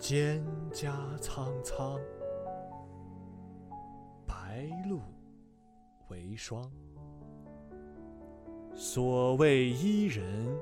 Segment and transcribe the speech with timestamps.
[0.00, 2.00] 蒹葭苍苍，
[4.26, 4.98] 白露
[6.08, 6.72] 为霜。
[8.74, 10.58] 所谓伊人，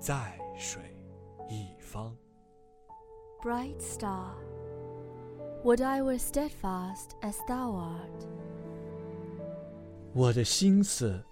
[0.00, 0.80] 在水
[1.46, 2.16] 一方。
[3.42, 4.32] Bright star,
[5.62, 8.26] would I were steadfast as thou art.
[10.14, 11.22] 我的心思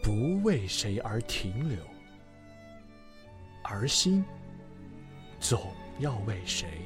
[0.00, 1.82] 不为谁而停留，
[3.64, 4.24] 而心
[5.40, 6.82] 总要为谁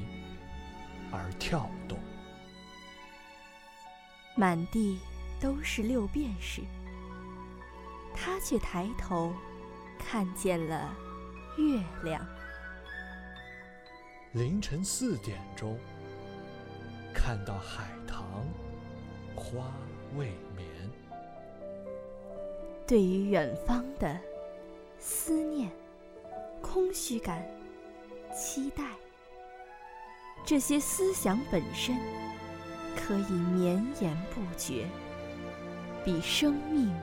[1.11, 1.99] 而跳动。
[4.35, 4.99] 满地
[5.39, 6.61] 都是六便士，
[8.13, 9.33] 他却抬头
[9.99, 10.93] 看见了
[11.57, 12.25] 月亮。
[14.31, 15.77] 凌晨四点钟，
[17.13, 18.45] 看到海棠
[19.35, 19.71] 花
[20.17, 20.67] 未眠。
[22.85, 24.19] 对于远方的
[24.99, 25.71] 思念、
[26.61, 27.41] 空虚感、
[28.35, 28.83] 期待，
[30.45, 31.95] 这些思想本身
[32.93, 34.85] 可以绵延不绝，
[36.03, 36.93] 比生命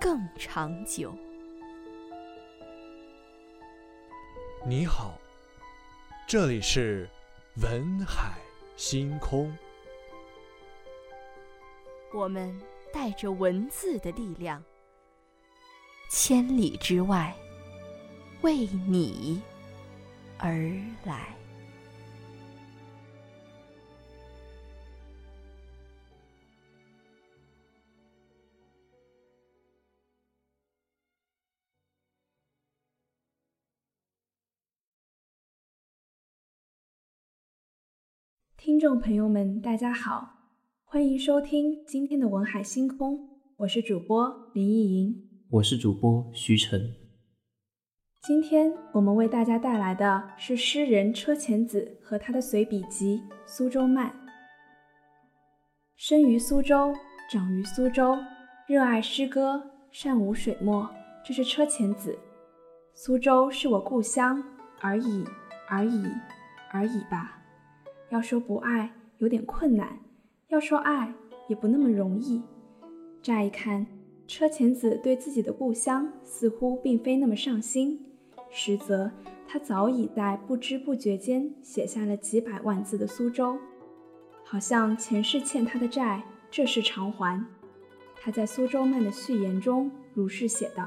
[0.00, 1.14] 更长久。
[4.66, 5.16] 你好，
[6.26, 7.08] 这里是
[7.62, 8.36] 文海
[8.76, 9.56] 星空。
[12.12, 12.60] 我们
[12.92, 14.60] 带着文字的力量，
[16.10, 17.32] 千里之外，
[18.42, 19.40] 为你
[20.42, 20.52] 而
[21.04, 21.36] 来。
[38.56, 40.26] 听众朋友们，大家好，
[40.84, 45.28] 欢迎收听今天的文海星空，我是主播林意莹。
[45.50, 46.99] 我是主播徐晨。
[48.22, 54.08] 今天我们为大家带来的是诗人车前子和他的随笔集《苏州慢》。
[55.96, 56.92] 生于苏州，
[57.30, 58.18] 长于苏州，
[58.66, 60.86] 热爱诗歌，善舞水墨，
[61.24, 62.18] 这是车前子。
[62.92, 64.44] 苏州是我故乡，
[64.82, 65.24] 而已，
[65.66, 66.04] 而已，
[66.70, 67.40] 而已吧。
[68.10, 69.98] 要说不爱有点困难，
[70.48, 71.10] 要说爱
[71.48, 72.42] 也不那么容易。
[73.22, 73.86] 乍一看，
[74.26, 77.98] 车前子对自己的故乡似乎并非那么上心，
[78.50, 79.10] 实则
[79.48, 83.56] 他早已在不知不觉间写下了几百万字的苏州，
[84.44, 87.44] 好像前世欠他的债，这是偿还。
[88.22, 90.86] 他在《苏州慢》的序言中如是写道：“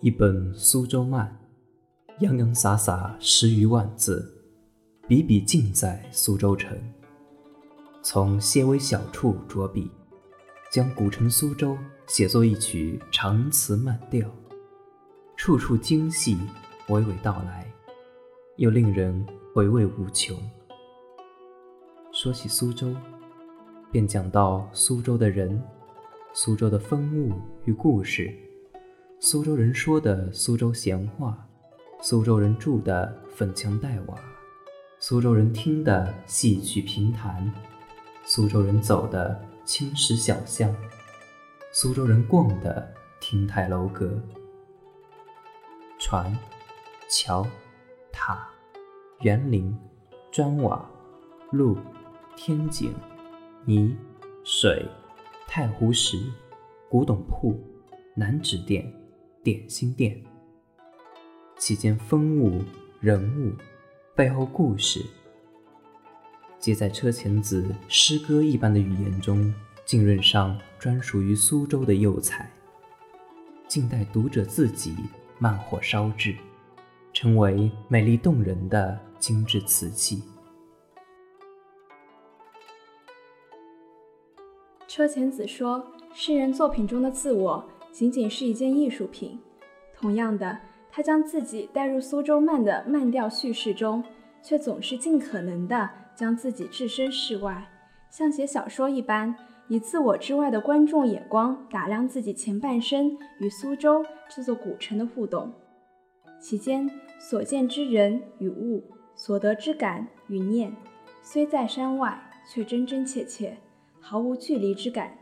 [0.00, 1.38] 一本《苏州慢》，
[2.24, 4.38] 洋洋洒洒十余万字。”
[5.08, 6.78] 笔笔尽在苏州城，
[8.02, 9.90] 从些微小处着笔，
[10.70, 14.32] 将古城苏州写作一曲长词慢调，
[15.42, 16.38] 处处精细，
[16.86, 17.66] 娓娓道来，
[18.58, 20.38] 又令人回味无穷。
[22.12, 22.94] 说起苏州，
[23.90, 25.60] 便讲到苏州的人，
[26.32, 27.32] 苏州的风物
[27.64, 28.32] 与故事，
[29.18, 31.36] 苏州人说的苏州闲话，
[32.00, 34.16] 苏州人住的粉墙黛瓦。
[35.00, 37.52] 苏州人听的戏曲评弹，
[38.22, 40.72] 苏州人走的青石小巷，
[41.72, 44.16] 苏州人逛的亭台楼阁，
[46.04, 46.36] 船、
[47.08, 47.46] 桥、
[48.10, 48.44] 塔、
[49.20, 49.72] 园林、
[50.32, 50.84] 砖瓦、
[51.52, 51.78] 路、
[52.34, 52.92] 天井、
[53.64, 53.96] 泥、
[54.42, 54.84] 水、
[55.46, 56.18] 太湖石、
[56.90, 57.56] 古董铺、
[58.16, 58.92] 南纸店、
[59.44, 60.20] 点心店，
[61.56, 62.60] 其间风物、
[62.98, 63.52] 人物。
[64.16, 65.06] 背后故事，
[66.58, 69.54] 皆在车前子诗歌一般的语言中
[69.86, 72.50] 浸润上专属于苏州的釉彩，
[73.68, 74.96] 静待读者自己
[75.42, 76.36] 慢火烧制，
[77.12, 80.22] 成为美丽动人的精致瓷器。
[84.86, 89.36] 车前子说，诗人作品中的自我仅仅是一件艺术品。
[89.92, 90.56] 同样的。
[90.94, 94.04] 他将自己带入苏州慢的慢调叙事中，
[94.42, 97.66] 却总是尽可能地将自己置身事外，
[98.10, 99.34] 像写小说一般，
[99.72, 105.50] 以自我之外的观众眼光打量自己前半生与苏州这座古城的互动，
[106.38, 108.84] 其间所见之人与物，
[109.14, 110.76] 所得之感与念，
[111.22, 113.56] 虽在山外，却真真切切，
[113.98, 115.16] 毫无距离之感。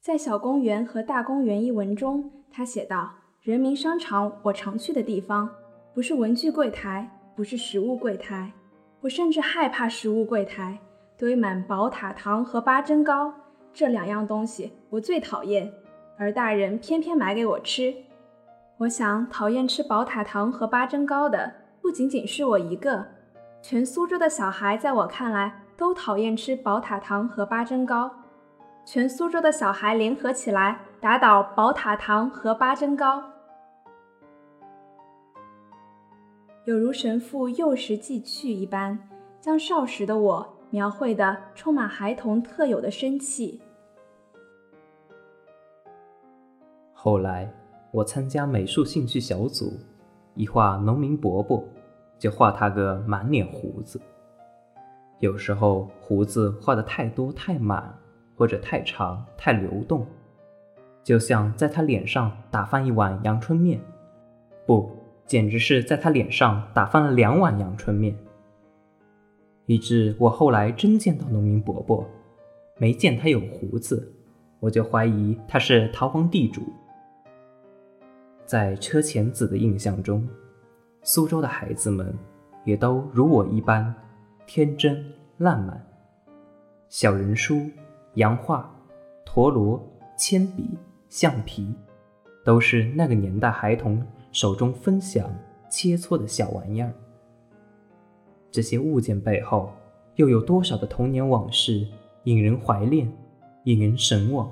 [0.00, 5.50] 在小公园和大公园一文中，他写道：“人民商场，我常去的地方，
[5.94, 7.06] 不是文具柜台，
[7.36, 8.50] 不是食物柜台，
[9.02, 10.78] 我甚至害怕食物柜台，
[11.18, 13.34] 堆满宝塔糖和八珍糕，
[13.74, 15.70] 这两样东西我最讨厌，
[16.16, 17.94] 而大人偏偏买给我吃。
[18.78, 21.52] 我想，讨厌吃宝塔糖和八珍糕的
[21.82, 23.04] 不仅仅是我一个，
[23.60, 28.10] 全苏州的小孩在我看来都讨厌吃宝塔糖和八珍糕。
[28.86, 33.31] 全苏州的小孩联合起来，打倒宝塔糖和八珍糕。
[36.64, 38.96] 有如神父幼时寄去一般，
[39.40, 43.60] 将少时的我描绘的充满孩童特有的生气。
[46.92, 47.52] 后来
[47.90, 49.72] 我参加美术兴趣小组，
[50.36, 51.64] 一画农民伯伯，
[52.16, 54.00] 就画他个满脸胡子。
[55.18, 57.92] 有时候胡子画的太多太满，
[58.36, 60.06] 或者太长太流动，
[61.02, 63.80] 就像在他脸上打翻一碗阳春面。
[64.64, 65.01] 不。
[65.26, 68.14] 简直是在他脸上打翻了两碗阳春面，
[69.66, 72.06] 以致我后来真见到农民伯伯，
[72.76, 74.12] 没见他有胡子，
[74.60, 76.62] 我就怀疑他是逃荒地主。
[78.44, 80.28] 在车前子的印象中，
[81.02, 82.12] 苏州的孩子们
[82.64, 83.94] 也都如我一般
[84.44, 85.02] 天真
[85.38, 85.82] 烂漫，
[86.90, 87.70] 小人书、
[88.14, 88.70] 洋画、
[89.24, 89.82] 陀螺、
[90.18, 90.68] 铅笔、
[91.08, 91.74] 橡皮，
[92.44, 94.04] 都是那个年代孩童。
[94.32, 95.30] 手中分享
[95.70, 96.92] 切磋的小玩意儿，
[98.50, 99.70] 这些物件背后
[100.16, 101.86] 又有多少的童年往事
[102.24, 103.12] 引人怀恋、
[103.64, 104.50] 引人神往？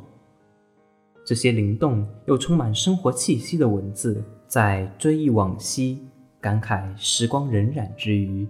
[1.24, 6.06] 这些灵动又充满生活气息的文字，在追忆往昔、
[6.40, 8.46] 感慨时光荏苒之余，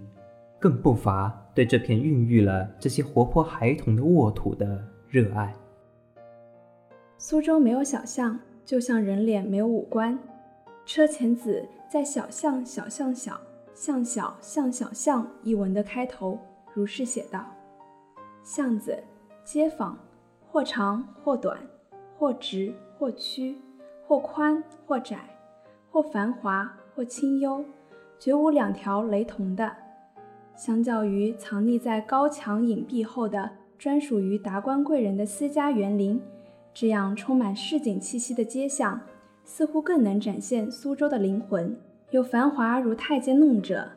[0.59, 5.53] 更不乏对这片孕育了这些活泼孩童的沃土的热爱。
[7.17, 10.17] 苏州没有小巷，就像人脸没有五官。
[10.93, 13.39] 车前子在“小巷小巷小
[13.73, 16.37] 巷小巷小巷”一文的开头
[16.73, 17.45] 如是写道
[18.43, 19.01] ：“巷子，
[19.45, 19.97] 街坊，
[20.49, 21.57] 或长或短，
[22.17, 23.55] 或直或曲，
[24.05, 25.19] 或宽或窄，
[25.89, 27.63] 或繁华或清幽，
[28.19, 29.73] 绝无两条雷同的。
[30.57, 36.21] 相较于藏匿在高墙隐蔽后的专属于达官贵人的私家园林，
[36.73, 38.99] 这样充满市井气息的街巷。”
[39.43, 41.75] 似乎更能展现苏州的灵魂，
[42.11, 43.89] 有繁华如太监弄者，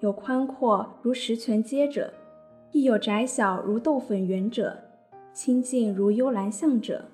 [0.00, 2.12] 有宽阔如石泉街者，
[2.72, 4.76] 亦有窄小如豆粉园者，
[5.32, 7.04] 清静如幽兰巷者。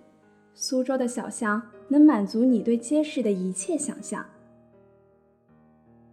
[0.55, 4.25] 苏州的小巷能满足你对街市的一切想象。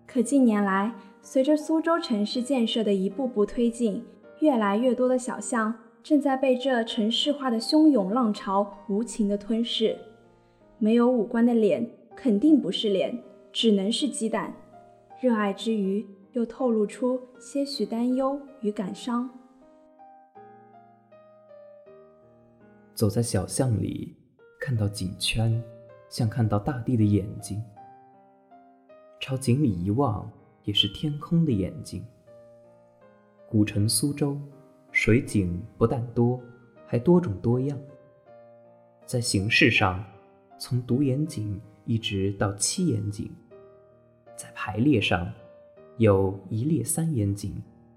[0.07, 4.03] 可近年来，随着苏州城市建设的一步步推进，
[4.39, 9.95] 越来越多的小巷正在被这城市化的汹涌浪潮无情地吞噬。
[10.81, 11.85] 没有五官的脸
[12.15, 13.21] 肯定不是脸，
[13.51, 14.53] 只能是鸡蛋。
[15.19, 19.29] 热爱之余，又透露出些许担忧与感伤。
[22.95, 24.15] 走在小巷里，
[24.57, 25.61] 看到井圈，
[26.07, 27.61] 像看到大地的眼睛；
[29.19, 30.31] 朝井里一望，
[30.63, 32.01] 也是天空的眼睛。
[33.49, 34.37] 古城苏州，
[34.93, 36.39] 水井不但多，
[36.85, 37.77] 还多种多样。
[39.05, 40.01] 在形式上。
[40.59, 43.31] 从独眼井一直到七眼井，
[44.35, 45.31] 在排列上，
[45.97, 47.55] 有一列三眼井，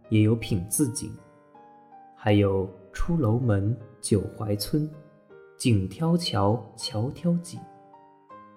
[0.09, 1.11] 也有品字井，
[2.17, 4.89] 还有出楼门九槐村，
[5.57, 7.59] 井挑桥桥挑井，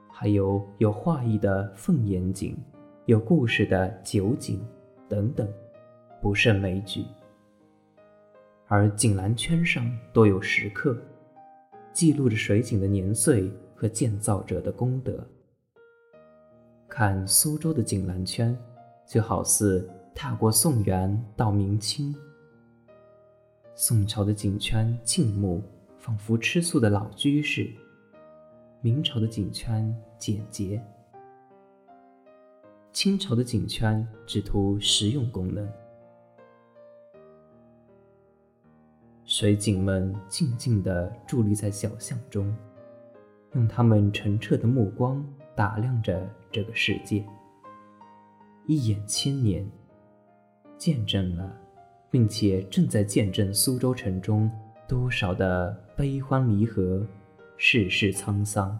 [0.07, 2.55] 还有有画意的凤眼井，
[3.07, 4.63] 有故事的九井
[5.09, 5.51] 等等，
[6.21, 7.03] 不胜枚举。
[8.67, 9.83] 而井栏圈上
[10.13, 10.95] 多有石刻，
[11.91, 13.51] 记录着水井的年岁。
[13.75, 15.23] 和建造者的功德。
[16.87, 18.57] 看苏州的井栏圈，
[19.05, 22.15] 就好似踏过宋元到明清。
[23.75, 25.61] 宋朝的井圈静穆，
[25.97, 27.65] 仿佛吃素的老居士；
[28.79, 30.79] 明朝的井圈简洁；
[32.93, 35.69] 清朝的井圈只图实用功能。
[39.25, 42.55] 水井们静静地伫立在小巷中。
[43.55, 47.25] 用他们澄澈的目光打量着这个世界，
[48.65, 49.65] 一眼千年，
[50.77, 51.57] 见证了，
[52.11, 54.51] 并且正在见证苏州城中
[54.89, 57.07] 多少的悲欢离合，
[57.55, 58.77] 世事沧桑。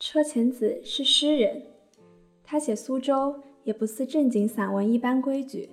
[0.00, 1.62] 车前子是诗人，
[2.42, 5.70] 他写苏州也不似正经散文一般规矩，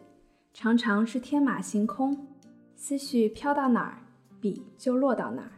[0.53, 2.27] 常常是天马行空。
[2.86, 4.00] 思绪飘到哪儿，
[4.42, 5.52] 笔就落到哪儿。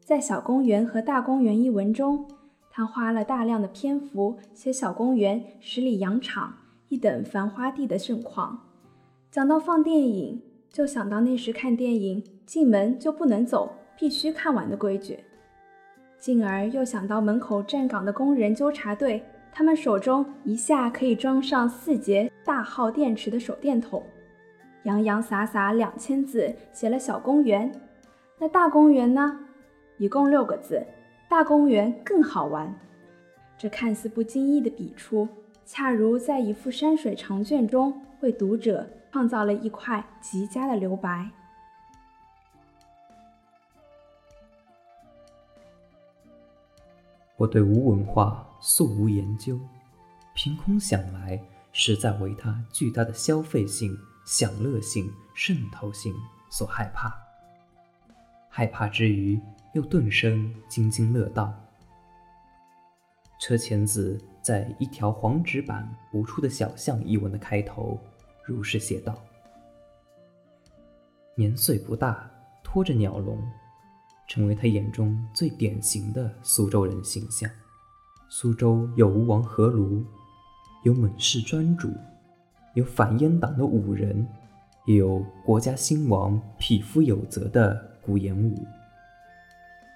[0.00, 2.26] 在《小公园》和《大公园》一文中，
[2.72, 6.52] 他花了大量的篇幅写小公园十里洋场
[6.88, 8.58] 一等繁花地的盛况；
[9.30, 15.20] 讲到放电影，就想到那时看电影进门就不能走，必须看完的规矩。
[16.18, 19.22] 进而又想到门口站岗的工人纠察队，
[19.52, 24.02] 他们手中一下可以装上四节大号电池的手电筒，
[24.84, 27.70] 洋洋洒洒两千字写了小公园。
[28.38, 29.40] 那大公园呢？
[29.98, 30.86] 一共六个字，
[31.28, 32.72] 大公园更好玩。
[33.58, 35.26] 这看似不经意的笔触，
[35.66, 41.28] 恰如在一幅山水长卷中为读者创造了一块极佳的留白。
[47.36, 49.58] 我对吴文化素无研究，
[50.34, 51.40] 凭空想来，
[51.72, 53.96] 实在为它巨大的消费性、
[54.30, 56.14] 享乐性、渗透性
[56.50, 57.10] 所害怕。
[58.50, 59.40] 害怕之余，
[59.72, 61.50] 又顿生津津乐道。
[63.40, 67.98] 车前子在一条黄纸板无出的小巷一文的开头，
[68.44, 69.18] 如是写道
[71.34, 72.30] ：“年岁不大，
[72.62, 73.42] 拖着鸟笼。”
[74.28, 77.50] 成为他眼中最典型的苏州人形象。
[78.28, 80.04] 苏州有吴王阖庐，
[80.84, 81.90] 有猛士专主，
[82.78, 84.26] 有反阉党的武人，
[84.86, 88.66] 也有国家兴亡、匹夫有责的顾炎武。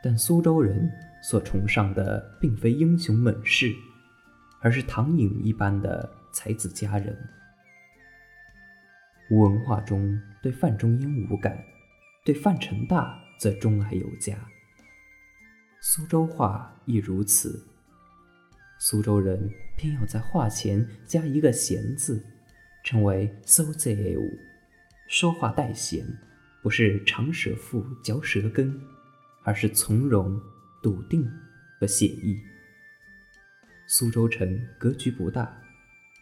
[0.03, 0.91] 但苏州人
[1.23, 3.75] 所崇尚的并非英雄猛士，
[4.61, 7.17] 而是唐寅一般的才子佳人。
[9.31, 11.59] 吴文化中对范仲淹无感，
[12.25, 13.19] 对范成大。
[13.39, 14.39] 则钟爱有加。
[15.81, 17.67] 苏州话亦如此。
[18.79, 22.25] 苏州人偏要在话前加一个“闲”字，
[22.83, 25.09] 称为““sozeu”，”。
[25.09, 26.07] 说话带闲，
[26.63, 28.81] 不是长舌妇嚼舌根，
[29.43, 30.41] 而是从容、
[30.83, 31.31] 笃定
[31.79, 32.41] 和写意。
[33.87, 35.55] 苏州城格局不大，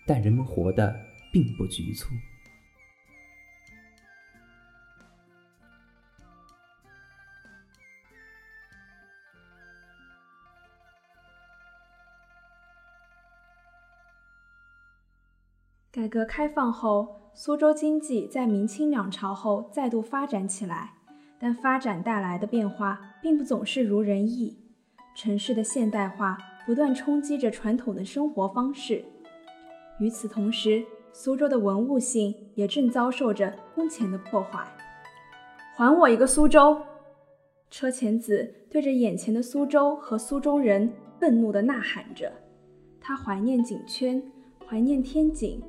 [0.07, 0.95] 但人们活得
[1.33, 2.09] 并不局促。
[16.01, 20.95] 改革开放后，苏州经济在明清两朝后再度发展起来，
[21.39, 24.57] 但发展带来的变化并不总是如人意。
[25.15, 29.05] 城市的现代化不断冲击着传统的生活方式，
[29.99, 34.67] 与此同时，苏州的文物性也正遭受着空前的破坏。
[35.77, 36.81] 还我一个苏州！
[37.69, 42.33] 车前子对着眼前的苏州和苏州人愤怒地呐喊着，
[42.99, 44.23] 他怀念锦圈，
[44.67, 45.63] 怀念天井。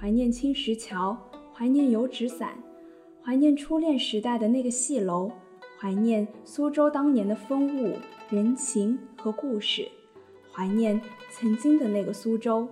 [0.00, 1.18] 怀念青石桥，
[1.52, 2.56] 怀念油纸伞，
[3.20, 5.28] 怀念初恋时代的那个戏楼，
[5.76, 7.96] 怀念苏州当年的风物、
[8.30, 9.88] 人情和故事，
[10.52, 11.00] 怀念
[11.32, 12.68] 曾经的那个苏州。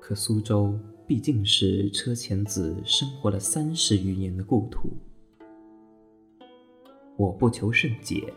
[0.00, 4.88] 可苏州毕竟是车前子生活了三十余年的故土。
[7.16, 8.34] 我不求甚解，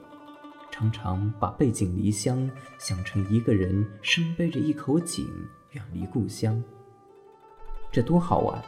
[0.69, 2.47] 常常把背井离乡
[2.77, 5.25] 想成一个人身背着一口井，
[5.71, 6.63] 远离故乡。
[7.91, 8.62] 这多好玩！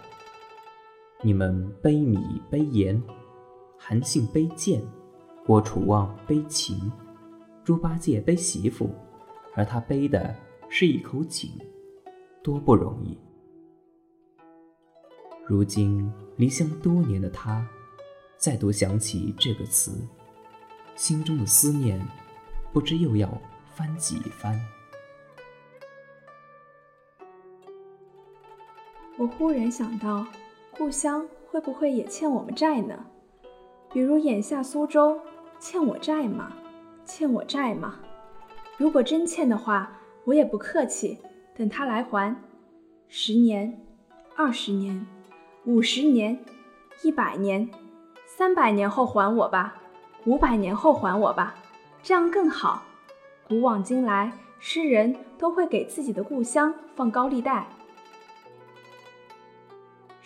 [1.22, 3.02] 你们背米背盐，
[3.78, 4.82] 韩信背剑，
[5.46, 6.92] 郭楚望背琴，
[7.64, 8.90] 猪八戒背媳妇，
[9.54, 10.36] 而他背的
[10.70, 11.52] 是一口井，
[12.42, 13.18] 多不容易！
[15.46, 17.68] 如今离乡多年的他，
[18.38, 19.92] 再度想起这个词，
[20.96, 22.00] 心中的思念
[22.72, 23.30] 不知又要
[23.76, 24.60] 翻几番。
[29.20, 30.26] 我忽然想到，
[30.78, 32.98] 故乡会不会也欠我们债呢？
[33.92, 35.20] 比如眼下苏州
[35.60, 36.54] 欠我债吗？
[37.04, 37.96] 欠我债吗？
[38.78, 39.92] 如果真欠的话，
[40.24, 41.18] 我也不客气，
[41.54, 42.34] 等他来还。
[43.10, 43.86] 十年、
[44.38, 45.06] 二十年、
[45.66, 46.40] 五十年、
[47.04, 47.70] 一百年、
[48.26, 49.82] 三百年后还我吧，
[50.24, 51.56] 五百年后还我吧，
[52.02, 52.84] 这样更好。
[53.50, 57.68] 古往今来，诗人都会给自己的故乡放高利贷。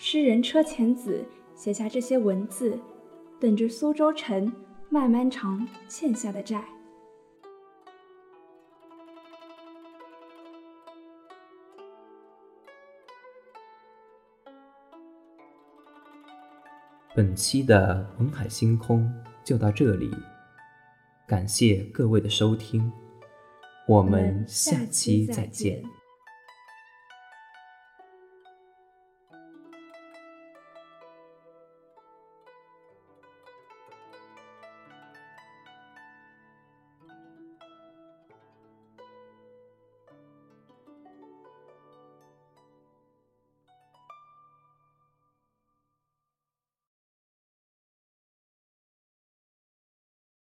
[0.05, 2.77] 诗人车前子写下这些文字，
[3.39, 4.51] 等着苏州城
[4.89, 6.61] 慢慢偿欠下的债。
[17.15, 19.09] 本期的文海星空
[19.41, 20.11] 就到这里，
[21.25, 22.91] 感谢各位的收听，
[23.87, 25.81] 我们下期再见。